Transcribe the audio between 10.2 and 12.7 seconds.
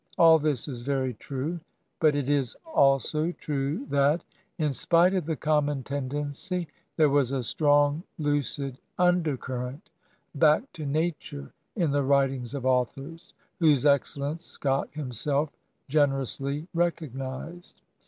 back to natiu e in the writings of